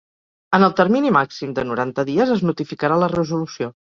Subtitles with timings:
[0.57, 3.73] En el termini màxim de noranta dies es notificarà la resolució.